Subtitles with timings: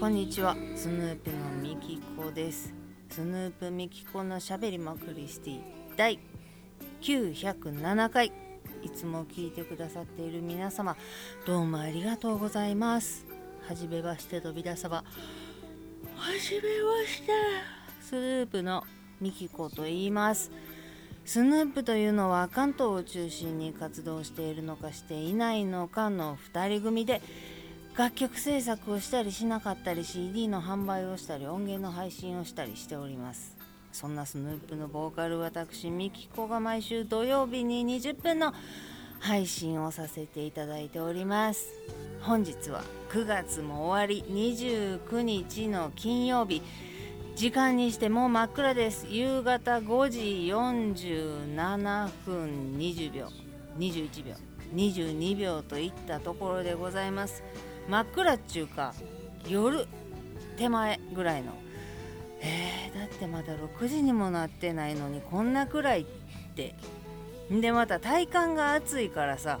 [0.00, 0.54] こんにちは。
[0.76, 2.72] スヌープのみきこです。
[3.10, 5.60] スヌープみきこのしゃべりまクリスティ
[5.96, 6.20] 第
[7.02, 8.47] 907回。
[8.98, 10.96] つも聞いてくださっている皆様
[11.46, 13.24] どうもありがとうございます。
[13.68, 15.04] はじめまして飛び出さばは
[16.32, 17.32] じめまして。
[18.02, 18.82] スヌープの
[19.20, 20.50] みきこと言います。
[21.24, 27.22] スヌープというのは関東を中心に活動しているのかしていないのかの2人組で
[27.96, 33.57] 楽曲制作をしたりしなかったり CD の販売をしたり音源の配信をしたりしております。
[33.98, 38.54] そんなスヌープのボーカル私ミキコが毎週土曜日に20分の
[39.18, 41.72] 配信をさせていただいております。
[42.20, 46.62] 本日は9月も終わり29日の金曜日。
[47.34, 49.08] 時間にしてもう真っ暗です。
[49.08, 53.26] 夕方5時47分20秒。
[53.78, 54.34] 21秒。
[54.76, 57.42] 22秒といったところでございます。
[57.88, 58.94] 真っ暗っちゅうか
[59.48, 59.88] 夜
[60.56, 61.52] 手前ぐらいの
[62.40, 66.04] えー、だってまだ6時にもなってないのにこんなくらいっ
[66.54, 66.74] て。
[67.50, 69.58] でまた体感が暑いからさ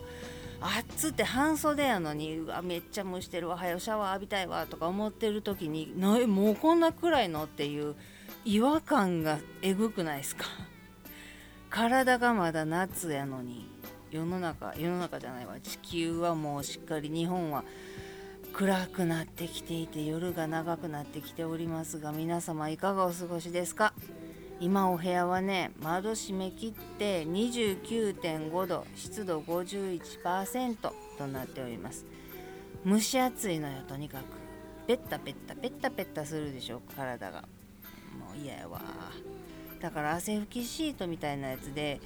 [0.60, 7.94] 暑って半袖やのにうわめっちゃ蒸してるわはよシャワー浴びたいわとか思ってる時になもうこんなくらいのっていう
[8.44, 10.44] 違和感がえぐくないですか？
[11.70, 13.66] 体がまだ夏やのに
[14.10, 15.58] 世の中世の中じゃないわ。
[15.60, 17.64] 地球はもうしっかり日本は
[18.58, 23.94] 暗くなってきていて夜が長くなってきておりますが皆様いかがお過ごしですか？
[24.58, 30.74] 今お部屋はね窓閉め切って29.5度湿度51%
[31.18, 32.04] となっております。
[32.84, 34.22] 蒸し暑いのよとにかく。
[34.88, 37.42] ペッタペッタペッタペッタするでしょ体が。
[38.18, 38.80] もう嫌やわ。
[39.80, 42.00] だから汗拭きシートみたいなやつで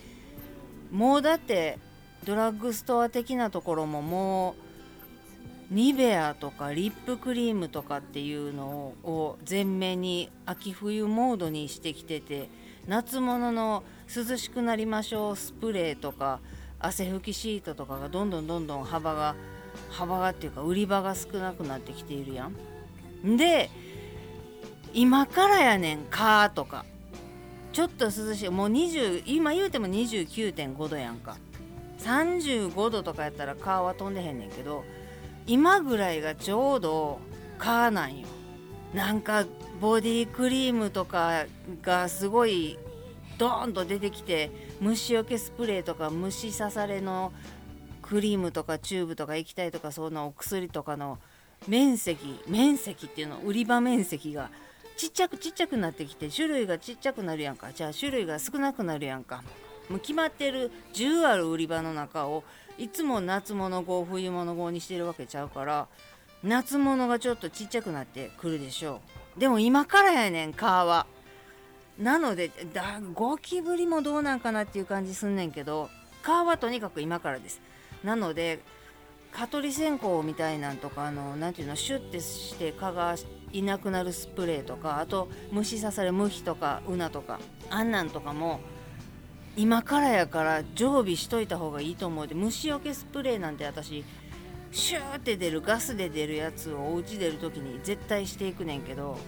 [0.91, 1.79] もうだって
[2.25, 4.62] ドラッグストア的なところももう
[5.73, 12.51] ニベアとかリップクリームとかっていうのを全面に秋冬モードにしてきてて
[12.87, 13.83] 夏物の
[14.15, 16.41] 涼しくなりましょうスプレーとか
[16.79, 19.35] 汗拭きシートとかがどんどんどんどん幅が
[19.89, 22.51] 幅がっていうか売り場が少なくなってきているや
[23.25, 23.37] ん。
[23.39, 23.71] で
[24.93, 26.85] 今からやねんかとか
[27.73, 31.39] ちょっと涼しいもう20今言うても29.5度やんか
[32.01, 34.85] 35度とかやったら蚊は飛んでへんねんけど
[35.47, 37.21] 今ぐらいがちょうど
[37.59, 38.27] 蚊なんよ。
[38.95, 39.47] なんか
[39.81, 41.47] ボディクリームとか
[41.83, 42.79] がすごい
[43.39, 47.33] ドーンと出てきて虫除けスプレーとか虫刺されの
[48.03, 51.19] クリームとかチューブとか液体とかそんなお薬とかの
[51.67, 54.51] 面積面積っていうの売り場面積が
[54.97, 57.73] ちっちゃくちっちゃくなってきて種類がちっちゃくなるやんか。
[57.73, 59.43] じゃあ種類が少なくなるやんか。
[59.89, 62.45] もう決まってる10ある売り場の中を
[62.79, 65.89] いつも夏物号冬物号にしてるわけちゃうから
[66.43, 69.01] 夏物がちょっとちっちゃくなってくるでしょ
[69.37, 69.41] う。
[69.41, 71.07] でも今からやねん蚊は
[71.99, 75.89] なのでだゴキブリもどうなんかなっていう感じすんねんけど
[76.23, 77.61] 蚊はとにかく今からです。
[78.03, 78.61] なので
[79.33, 83.17] 蚊取り線香みたいなんとかあのなていうのシュッてして蚊が
[83.53, 87.41] いなくなるスプレーとかあと虫刺され無比とかウナとか
[87.71, 88.61] あんなんとかも
[89.57, 92.35] 今からやから常備しといた方がいいと思うで。
[92.35, 94.05] 虫除けスプレーなんて私
[94.71, 99.19] シューって出るガスで出るやつをお家出る時に絶対していくねんけど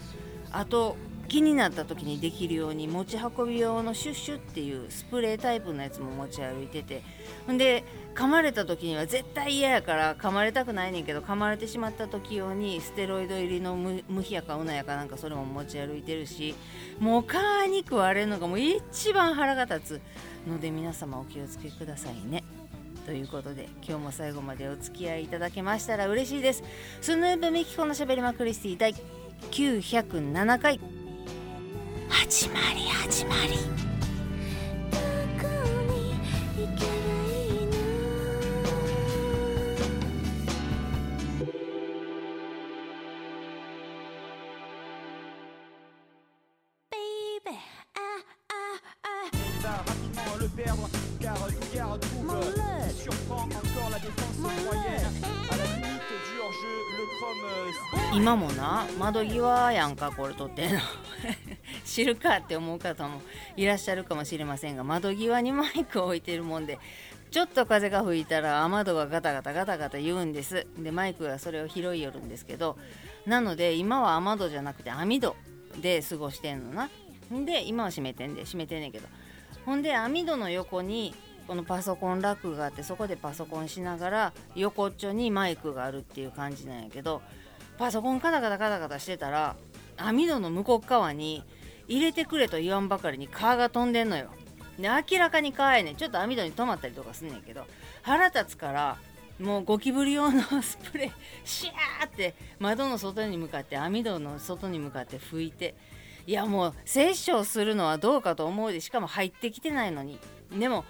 [0.50, 0.96] あと
[1.28, 7.02] 気になった時にできるように持ち運び用のシュッシュっていうスプレータイプのやつも持ち歩いてて
[7.48, 16.54] で噛まれた時には絶対嫌やから噛まれたくないねんけど噛まれてしまった時用にステロイド入りの無比やかうなやかなんかそれも持ち歩いてるし
[17.00, 22.44] もう蚊に食われるのがもう一番腹が立つので皆様お気をつけくださいね。
[23.06, 26.62] ということで今日も最後までお付き合いいただけましたら嬉しいです。
[27.00, 28.94] スヌープミキコのしゃべりまクリスティ第
[29.50, 30.80] 907回
[32.14, 33.84] 始まり始まり。
[58.14, 60.78] 今もな窓際やんかこれ撮ってんの
[61.94, 63.22] 知るかって思う方も
[63.56, 66.80] いらっしゃるかもしれませんが窓際にマイクを置いてるもんで
[67.30, 70.66] ちょっと風が吹いたら雨戸がガタガタガタガタ言うんです。
[70.76, 72.76] でマイクがそれを拾い寄るんですけど
[73.26, 75.36] なので今は雨戸じゃなくて網戸
[75.80, 76.90] で過ごしてんのな。
[77.44, 79.06] で今は閉めてんで閉めてんねんけど。
[79.64, 81.14] ほんで網戸の横に
[81.46, 87.22] このパソコンラックがあってそこでパソコンしながら横っちょにマイクがあるっていう感じなんやけど
[87.78, 89.56] パソコンカタカタカタカタしてたら
[89.96, 91.42] 網戸の向こう側に
[91.88, 94.28] 入れてくれと言わんばかりに蚊が飛んでんのよ。
[94.78, 97.64] で明らかに蚊やねちょっと網戸に止まったりとかすんねんけど
[98.02, 98.96] 腹立つから
[99.38, 101.12] もうゴキブリ用のスプレー
[101.44, 105.74] シャーって窓の外に向かって網戸の外に向かって拭いて
[106.26, 110.18] いやもう殺生するのはどうかと思うでしかも入ってきてないのに。
[110.56, 110.84] でも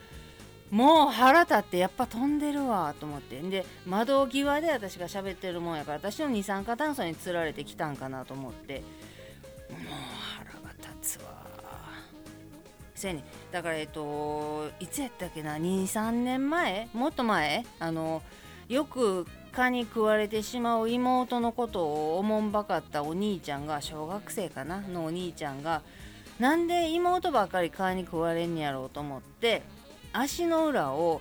[0.70, 3.38] もう腹立ってやっぱ飛んでるわと思って。
[3.40, 8.82] で窓際で私が喋ってるもんやから私の二酸化炭素につられてきたんかなと思って。
[9.70, 9.82] もう
[10.33, 10.33] 腹
[11.04, 11.24] つわ
[12.94, 16.88] せやねだからえっといつやったっけな？23年前？
[16.94, 17.64] もっと前？
[17.78, 18.22] あの
[18.68, 24.80] よく蚊に食われてしまう妹のことをおもんばかったお兄ちゃんが小学生かな？
[24.80, 25.82] のお兄ちゃんが
[26.40, 29.62] なんで妹ばっかり蚊に食われんやろうと思って
[30.12, 31.20] 足の裏を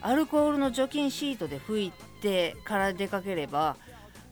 [0.00, 3.76] アルコールの除菌シートで拭いてから出かければ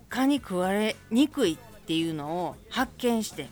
[0.09, 3.49] 蚊に食われにくいっていうのを発見して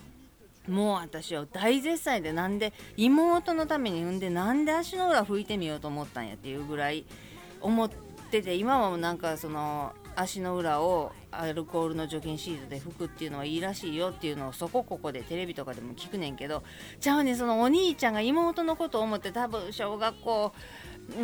[0.69, 7.05] もう私は大絶賛でなんで妹のために産んでなんで足の裏拭いてみようと思ったんやっていうぐらい
[7.61, 7.89] 思っ
[8.31, 16.63] てて今はなんかその足の裏をアルコールの除菌シートで拭くっていうのはいいらしいよっていうのをそこここでテレビとかでも聞くねんけど
[16.99, 20.51] ちゃうねそのお兄ちゃんが妹のことを思って多分小学校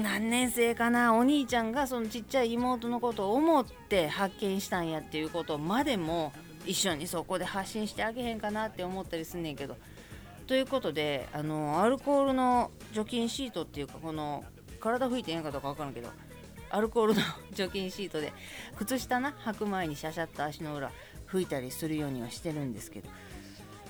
[0.01, 6.31] 何年生かなお兄ちゃんがそのちっちゃい妹のことを思って発見したんやっていうことまでも
[6.65, 9.77] 一緒にそこで発信してあげへんかなって思ったりすんねんけど。
[10.47, 14.43] ということであのアルコールの除菌シートっていうかこの
[14.79, 16.09] 体拭いてへんかどうか分からんけど
[16.69, 17.21] アルコールの
[17.53, 18.31] 除菌シートで
[18.77, 20.91] 靴下な履く前にシャシャッと足の裏
[21.31, 23.09] 拭いたりするようにはしてるんですけど。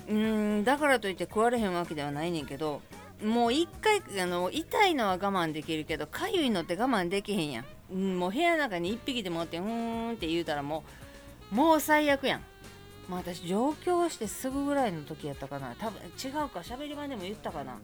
[0.08, 2.80] うーんだからといって食われへんわけではないねんけど
[3.24, 10.84] もう一回あの痛いのは我慢できるけどかゆいのって我慢できへんやん、もう部屋の中に1匹でもってうーんって言うたらも
[11.52, 12.40] うもう最悪やん。
[13.08, 15.74] まあ私上京してすぐぐらいの時やったかな。
[15.78, 17.78] 多分違うか喋り場でも言ったかな。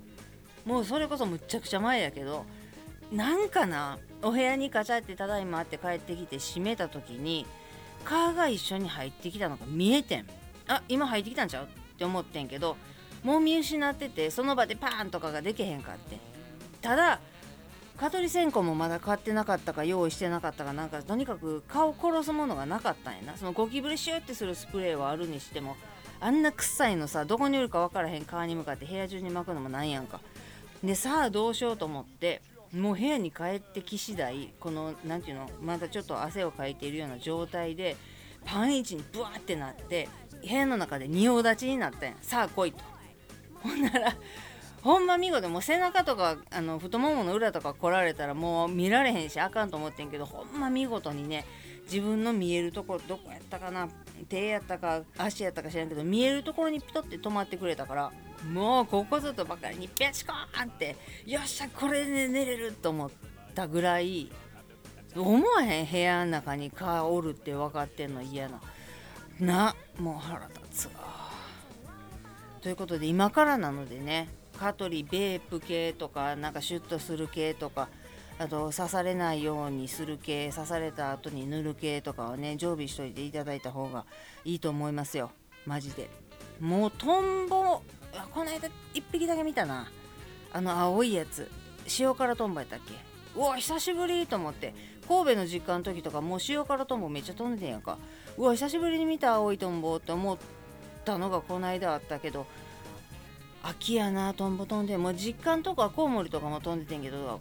[0.64, 2.44] もうそれこそむっちゃくちゃ前やけど
[3.10, 7.46] なんかなお部屋にカチャってただいまって帰ってきて閉めた時に
[8.04, 10.26] 蚊が一緒に入ってきたのが見えてん。
[10.68, 12.76] あ今入ってきたんちゃうって思ってんけど
[13.24, 16.18] もう見失っててその場でパーンとかができへんかって
[16.80, 17.20] ただ
[18.02, 23.36] 蚊取り線香もまだ買ってなかったか用意してなかったかなんかとにかく蚊を殺すものがなかったんやな。
[23.36, 25.76] そのゴキブリシューってするスプレーはあるにしても
[26.18, 30.20] あんな臭いのさどこにいるか分からへん蚊に向かって部屋中に巻くのもなんやんか。
[30.82, 32.42] でさあどうしようと思って
[32.74, 37.96] もう部屋に帰ってき次第この何ていうのまだちょっと汗をかいているような状態で
[38.44, 40.08] パンイチにブワーってなって
[40.40, 42.14] 部屋の中で仁王立ちになったんや。
[42.20, 42.78] さあ来いと。
[43.62, 44.12] ほんなら
[44.82, 51.44] ほんま見事もう背中とかあの太ももの裏とか来られたらもう見られへんしあかんと思ってんけどほんま見事にね
[51.84, 53.88] 自分の見えるところどこやったかな
[54.28, 58.12] 手やったか足やったか知らんけど見えるところにピトって止まってくれたから
[58.52, 60.96] もうここぞとばかりにピャチコーンって
[61.26, 63.10] よっしゃこれで寝れると思っ
[63.54, 64.30] たぐらい
[65.14, 68.60] 思わへん部屋の中に蚊おるって分かってんの嫌な。
[69.38, 70.92] なもう腹立つわ。
[72.60, 74.28] ということで今からなのでね
[74.62, 77.88] 蚊取りベープ系とかなんかシュッとする系とか
[78.38, 84.04] あと刺されないようにする系刺された後に塗る系とかはね常備しといていただいた方が
[84.44, 85.32] いいと思いますよ。
[85.66, 86.08] マジで。
[86.60, 87.82] もうトンボ
[88.32, 89.90] この間1匹だけ見たな。
[90.52, 91.50] あの青いやつ。
[91.98, 92.94] 塩辛トンボやったっけ？
[93.36, 94.74] うわ久しぶりと思って。
[95.08, 97.98] 神戸の実家の時とかもう塩辛トンボめっちゃ飛んでんやんか。
[98.38, 100.38] うわ久しぶりに見た青いトンボって思っ
[101.04, 102.46] たのがこの間あったけど
[103.62, 107.40] 秋やなトンボ飛んでもう実家のとこはコウモリとかも飛んでてんけど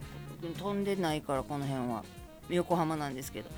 [0.57, 2.03] 飛んでないからこの辺は。
[2.49, 3.49] 横浜なんですけど。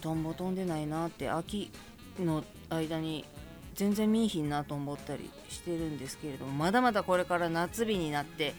[0.00, 1.70] トンボ飛んでないなって秋
[2.18, 3.24] の間に
[3.74, 8.54] 全然見えひんなと思ったりしてるんですけれどもまだまだこれから夏日になって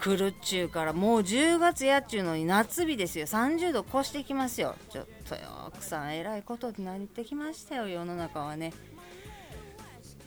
[0.00, 3.26] くるっちゅうからもう10月やっちゅうのに夏日ですよ。
[3.26, 4.74] 30度越してきますよ。
[4.90, 8.72] ちょっとよ奥さんえらいことになってきましたよ世の中はね。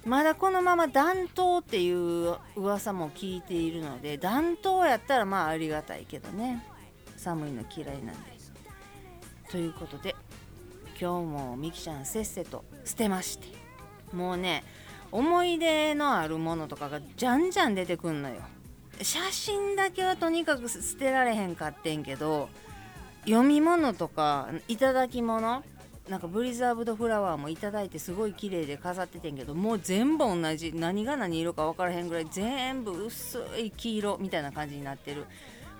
[0.06, 6.64] まだこのまま暖冬っていう噂も聞いているので暖冬やったらまあありがたいけどね。
[7.18, 8.36] 寒いの嫌いなんで。
[9.50, 10.16] ということで
[11.00, 13.48] 今日もみきちゃんせっせと捨てまして。
[14.14, 14.64] もうね
[15.12, 18.36] 思い出のあるものとかがじゃんじゃん出てくんのよ。
[19.02, 22.48] 写真だけはとにかく捨てられへんかってんけど
[23.26, 25.64] 読み物とかいただき物
[26.10, 27.58] なんかブリザーブドフラワーもいい
[27.90, 30.72] てすごい綺麗で飾っててんけどもう全部同じ。
[30.74, 35.26] 何が何色か分からへんぐらい全部薄い黄色みたいな感じになってる。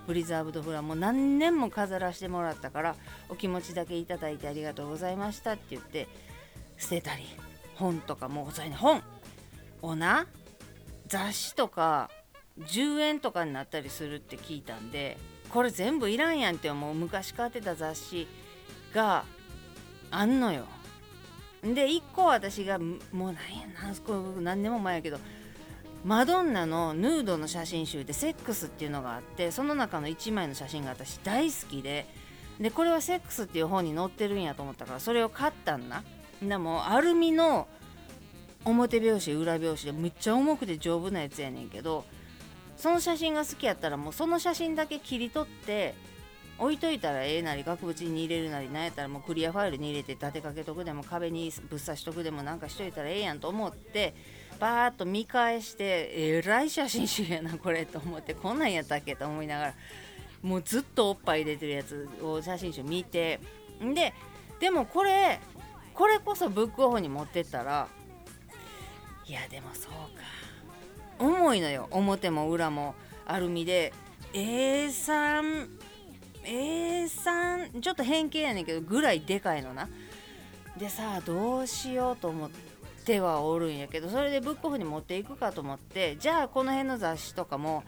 [0.08, 2.96] ブリザーブドフラワーも何年も飾らせてもらったから
[3.30, 6.08] お気持ちだけいただいてありがとうございましたって言って
[6.78, 7.24] 捨てたり
[7.76, 9.02] 本とかもうそれに本
[9.82, 10.28] をな。
[11.08, 12.10] 雑誌とか
[12.60, 15.18] 10円とかになったりするって聞いたんで
[15.50, 16.96] これ全部いらんやんって思う。
[16.96, 18.28] 昔買ってた雑誌
[18.94, 19.24] が
[20.16, 20.66] あんのよ。
[21.62, 23.36] で1個私がもう何や
[23.82, 25.18] 何何年も前やけど
[26.04, 32.06] マドンナのヌードの写真集で「セックス」っていうのがあってその中の1枚の写真が私大好きで
[32.60, 36.04] でこれは「セックス」っていう本に載ってるんやと思ったからそれを買ったんな
[36.42, 37.68] でもアルミの
[38.64, 42.06] 表表紙裏表紙でむっちゃ重くて丈夫なやつやねんけど
[42.78, 45.96] その写真が好きやったらもうその写真だけ切り取って
[46.58, 54.16] 置いといたらええなり額縁に入れるなりなんやったらもうクリアファイルに入れて立てかけとくでも壁にぶっ刺しとくでもなんかしといたらええやんと思って
[54.60, 59.74] バーッと見返してえらい写真集やなこれと思ってこんなんやったっけと思いながら
[60.42, 63.40] もうずっとおっぱい出てるやつを写真集見て
[63.82, 64.14] で
[64.60, 65.40] でもこれ
[65.94, 67.88] これこそブックオフに持ってったら
[69.28, 70.24] いやでもそうか。
[71.18, 71.88] 重いのよ。
[71.90, 72.94] 表も裏も。
[73.26, 73.92] アルミで。
[74.34, 75.68] A3
[76.46, 79.90] A3 ちょっと変形やねんけどぐらいでかいのな。
[80.78, 82.50] でさどうしようと思っ
[83.06, 87.84] てはおるんやけどそれでブックオフに持っていくかと思ってじゃあこの辺の雑誌とかも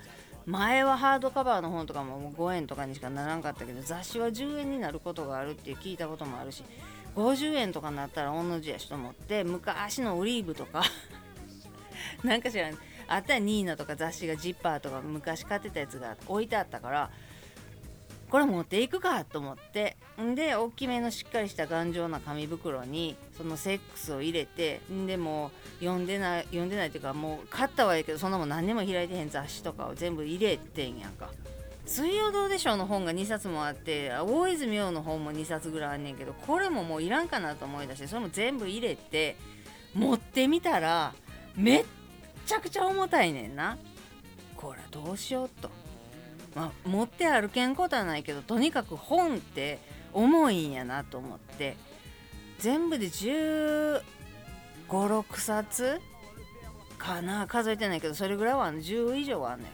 [0.45, 6.63] 前はハードカバーの本とかも5円とかにしかならんかったけど雑誌は10円になることがあるって聞いたこともあるし
[7.17, 10.83] 50円とかになったら同じやしと思って昔のオリーブとか
[12.23, 17.09] なんか知らんあったらニーナとか雑誌がジッパーとか昔買ってたやつが置いてあったから
[18.29, 19.97] これ持っていくかと思って。
[20.21, 31.29] んで大きめのしっかりした頑丈な紙袋にそのセックスを入れてんでも読んでない読んでないっていうかもう買ったはいいけどそんなもん何にも開いてへん雑誌とかを全部入れてんやんか。
[31.85, 39.37] 水曜どうでしょうの本が2冊もあって大泉洋の本も2冊ぐらいあんねんけどこれももういらんかなと思い出してそれも全部入れて
[39.93, 41.13] 持ってみたら
[41.55, 41.85] めっ
[42.45, 43.77] ちゃくちゃ重たいねんな。
[44.57, 45.69] これどうしようと、
[46.57, 49.77] まあ、持って歩けんことはないけどとにかく本って
[50.11, 51.77] 重いんやなと思って
[52.57, 54.01] 全部で1
[54.89, 56.01] 5 6冊
[56.97, 59.67] かな数えてないけどそれぐらいは10以上はあんね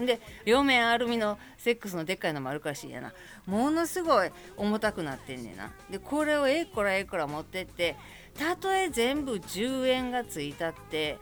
[0.00, 3.12] んで両面アルミのセックスのでっかいのもあるからしいやな。
[3.44, 5.70] ものすごい重たくなってんねんな。
[5.90, 7.94] でこれをえいこらえいこら持ってって
[8.38, 11.18] たとえ全部10円がついたって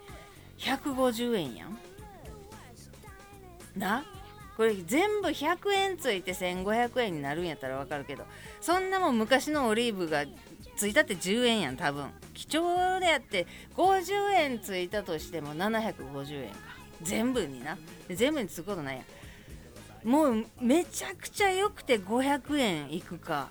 [0.59, 1.79] 150円やん。
[3.77, 4.05] な？
[4.57, 8.25] これ全部100円ついて1500円になるんやったらわかるけど
[8.61, 10.25] そんなもん昔のオリーブが
[10.77, 12.11] ついたって10円やん多分。
[12.35, 13.47] 貴重であって
[13.77, 16.57] 50円ついたとしても750円か。
[17.03, 17.79] 全部にな。
[18.11, 19.03] 全部につくことないや
[20.05, 20.09] ん。
[20.09, 23.51] もうめちゃくちゃ良くて500円いくか。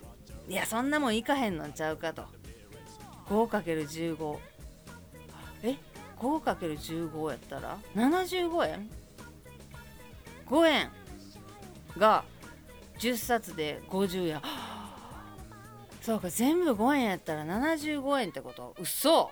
[0.50, 2.26] いやそんなもんいかへんのちゃうかと。
[3.30, 4.38] 5×15
[5.64, 5.78] え
[6.20, 8.90] ？5×15 やったら？75円？
[10.54, 10.92] 5円
[11.98, 12.24] が
[13.00, 14.42] 10冊で50円。
[16.00, 18.76] そうか全部5円やったら75円ってこと。
[18.80, 19.32] うそ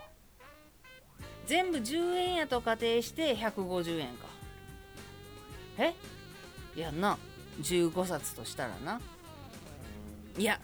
[1.45, 4.25] 全部10円やと仮定して150円か。
[5.77, 5.93] え？
[6.75, 7.19] やんな。
[7.61, 8.99] 15冊としたらな。
[10.39, 10.59] いや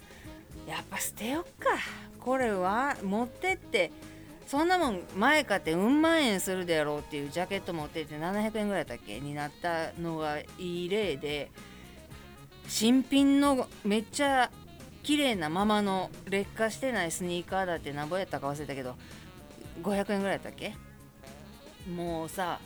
[0.67, 1.77] やっぱ捨てよっか。
[2.19, 3.91] これは持ってって。
[4.47, 9.19] そんなもん前買ってうん万円するであろうっていうジャケット持ってって700円ぐらいだったっけ？
[9.19, 11.51] になったのがいい例で
[12.67, 14.49] 新品のめっちゃ
[15.03, 18.95] 綺麗なままの劣化してないスニーカーだってなんぼやったか忘れたけど
[19.83, 20.73] 500円ぐらいだっけ？
[21.93, 22.59] もうさ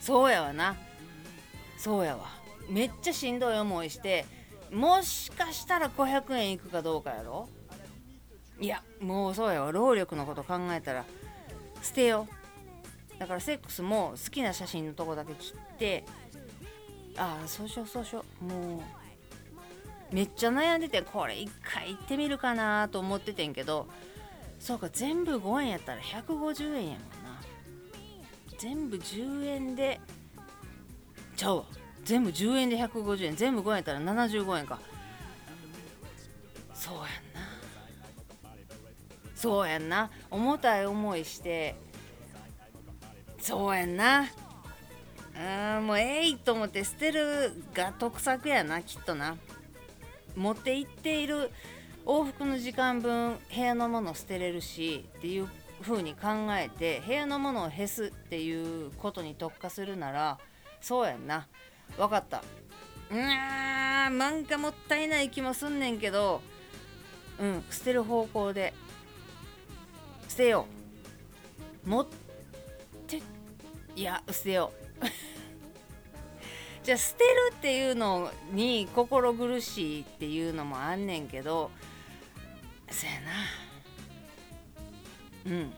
[0.00, 0.76] そうやわな。
[1.78, 2.26] そうやわ。
[2.70, 4.24] めっちゃしんどい思いして
[4.72, 7.48] もしかしたら500円いくかどうかやろ？
[8.58, 9.72] いやもうそうやわ。
[9.72, 11.04] 労力のこと考えたら
[11.82, 12.26] 捨てよ
[13.18, 16.04] だからセックスも好きな写真のとこだけ切って
[17.16, 18.44] ああそうしようそうしよう。
[18.44, 23.88] もうめっちゃ悩んでてこれ一回行ってみるかなと思っててんけど
[24.58, 26.98] そうか全部5円やったら150円やもんな。
[28.58, 30.00] 全部10円で
[31.36, 31.64] ちゃうわ。
[32.04, 33.36] 全部10円で150円。
[33.36, 34.78] 全部5円やったら75円か。
[39.36, 40.10] そうやんな。
[40.30, 41.76] 重たい思いして。
[43.38, 44.26] そうやんな。
[45.78, 49.36] うんもうえいと思って捨てるが得策やなきっとな。
[50.34, 51.50] 持って行っている
[52.06, 55.48] 往復の時間分部屋のもの捨てれるしっていう
[55.82, 60.38] 風に考えて部屋のものを減すっていうことに特化するなら
[60.80, 61.46] そうやんな。
[61.98, 62.42] 分かった。
[63.10, 66.40] うわーなんかもったいない気もすんねんけど
[67.38, 68.72] うん捨てる方向で
[70.36, 70.66] 捨てよ。
[71.86, 72.06] 持っ
[73.06, 73.22] て
[73.96, 74.70] いや捨てよ。
[75.00, 75.04] う
[76.84, 81.70] じゃあ捨てるっていうのに心苦しいっていうのもあんねんけど
[82.90, 83.30] そやな。
[85.46, 85.72] うん。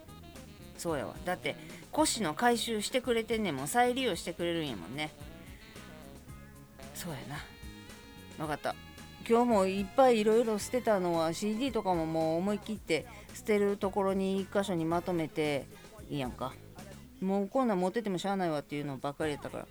[0.76, 1.14] そうやわ。
[1.24, 1.54] だって
[1.92, 3.68] 腰の回収してくれてんねんもん。
[3.68, 5.12] 再利用してくれるんやもんね。
[6.96, 7.44] そうやな。
[8.38, 8.74] 分かった。
[9.24, 13.06] 今日もいっぱいいろいろ捨てたのは CD とかももう思い切って
[13.38, 15.64] 捨てるところに1箇所にまとめて
[16.10, 16.52] いいやんか。
[17.20, 19.66] もうこんなん持っててもしゃあないわっていうのばっかりやったか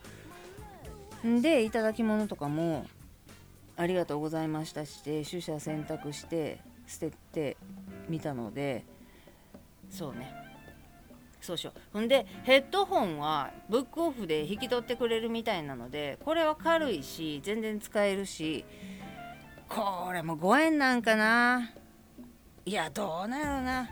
[1.23, 1.29] ら。
[1.29, 2.85] んでいただき物とかも
[3.75, 7.57] ありがとうございましたして取捨選択して捨てて
[8.07, 8.85] みたので。
[9.89, 10.33] そうね。
[11.41, 11.79] そうしよう。
[11.91, 18.63] ほんでヘッドホンはブックオフで引き取ってくれるみたいなのでこれは軽いし全然使えるし
[19.67, 21.69] これも5円なんかな。
[22.67, 23.89] いやどうなるな。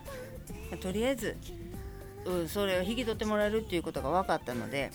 [0.81, 1.37] とりあえず、
[2.25, 4.91] うん、それを引き取ってもらえるっていうことが分かったので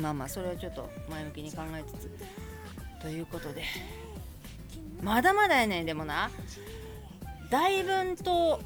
[0.00, 2.10] まあまあそれはちょっと前向きに考えつつ
[3.02, 3.64] ということで
[5.02, 6.30] まだまだやねんでもな。
[7.50, 8.62] 大分と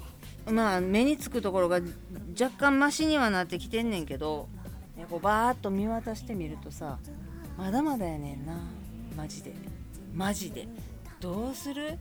[0.48, 1.80] まあ目につくところが
[2.40, 4.48] 若干マシにはなってきてんねんけど
[5.10, 6.98] こうバーッと見渡してみるとさ
[7.58, 8.56] まだまだやねんな。
[9.16, 9.52] マジで。
[10.14, 10.68] マジで。
[11.18, 11.98] どうする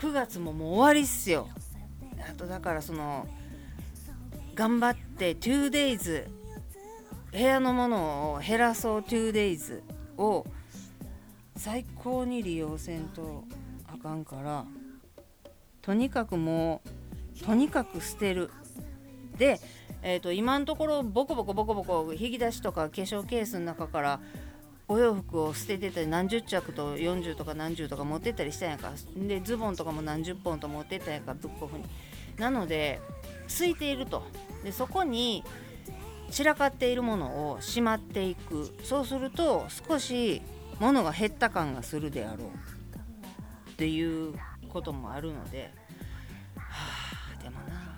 [0.00, 1.46] 9月ももう終わりっすよ。
[2.26, 3.26] あとだからその
[4.54, 6.26] 頑張って 2days
[7.32, 9.82] 部屋のものを減らそう 2days
[10.16, 10.46] を
[11.54, 13.44] 最高に利用せんと
[13.86, 14.64] あかんから
[15.82, 16.80] とにかくも
[17.36, 18.50] うとにかく捨てる。
[19.36, 19.60] で、
[20.02, 24.20] えーと、今のところボコボコボコボコ引き出しとか化粧ケースの中から
[24.90, 31.84] お洋服を捨ててたり何十着と40とか何十とか持ってったりしたんやからでズボンとかも何十本と持ってったんやからブックオフに
[32.38, 33.00] なので
[33.46, 34.24] 空いていると
[34.64, 35.44] でそこに
[36.32, 40.42] 散らかっているものをしまっていくそうすると少し
[40.80, 42.48] 物が減った感がするであろう
[43.70, 44.34] っていう
[44.68, 45.70] こともあるので
[46.56, 46.62] は
[47.38, 47.96] あでもな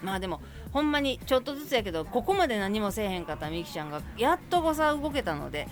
[0.00, 0.40] まあでも
[0.72, 5.66] ほんまにちょっとずつやけどここまで何もせえへんかったみきちゃんがやっとこさ動けたので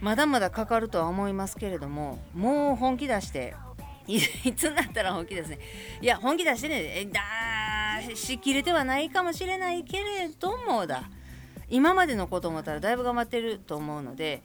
[0.00, 3.54] まだまだかかるとは思いますけれどももう本気出して
[4.06, 5.58] いつになったら本気ですね。
[6.00, 7.20] いや本気出してねだ
[8.16, 11.04] しきれてはないかもしれないけれどもだ。
[11.68, 14.42] 今までのこと思ったらだいぶ頑張ってると思うので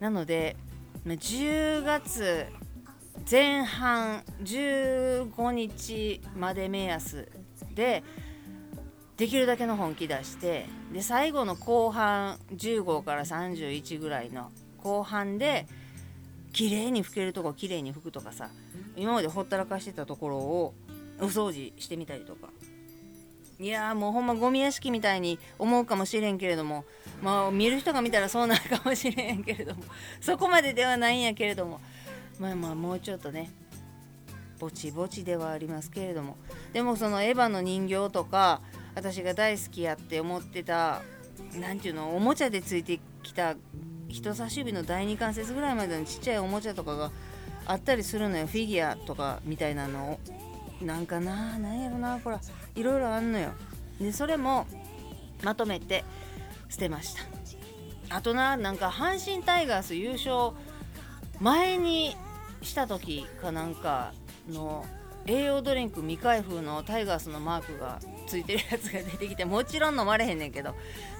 [0.00, 0.56] なので
[1.04, 2.46] 10月
[3.30, 7.28] 前半15日まで目安
[7.74, 8.02] で
[9.18, 14.50] できるだけの本気出してで最後の後半15から31ぐらいの
[14.84, 15.66] 後半で
[16.52, 18.50] 綺麗に拭けるとこ綺麗に拭くとかさ
[18.96, 20.74] 今までほったらかしてたところを
[21.18, 22.48] お掃除してみたりとか。
[23.60, 26.84] いやもうほんまゴミ屋敷みたいに思うかもしれんけれども
[27.22, 29.84] まあ見る人が見たらそうなるかもしれんけれども
[30.20, 31.80] そこまでではないんやけれども
[32.40, 33.52] まあまあもうちょっとね
[34.58, 36.36] ぼちぼちではありますけれども。
[36.72, 38.60] でもそのエヴァの人形とか
[38.96, 41.02] 私が大好きやって思ってた
[41.60, 43.54] 何ていうのおもちゃでついてきた
[44.14, 47.10] 人差し指の第二関節ぐらいまでのちっちゃいおもちゃとかが
[47.66, 48.46] あったりするのよ。
[48.46, 49.40] フィギュアとか。
[49.44, 52.36] みたいなのをなんかな何やろなこれ。
[52.76, 53.50] いろいろあんのよ。
[54.00, 54.68] でそれも
[55.42, 56.04] まとめて
[56.68, 57.22] 捨てました。
[58.16, 60.52] あとななんか阪神タイガース優勝
[61.40, 62.16] 前に
[62.62, 64.12] した時かなんか
[64.48, 64.86] の
[65.26, 67.98] 栄養ドリンク未開封のタイガースのマークが
[68.28, 70.76] ついてるやつが出てきてもちろん飲まれへんねんけど。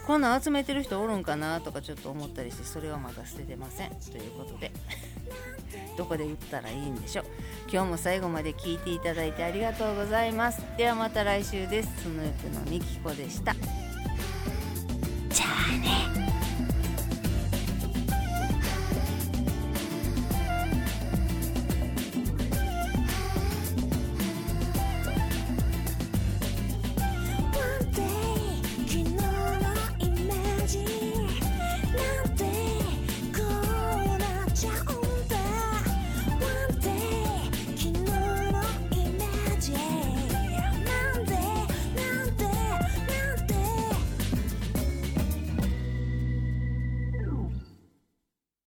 [0.06, 3.90] こんなん集めてる人おるんかなとかちょっと思ったりしてそれはまだ捨ててません。
[3.90, 4.70] ということで
[5.96, 7.24] どこで売ったらいいんでしょう。
[7.72, 10.62] 今日も最後まで聞いていただいてありがとうございます。
[10.76, 12.02] ではまた来週です。
[12.02, 13.54] スヌープのみきこでした。
[15.30, 16.13] じゃあね。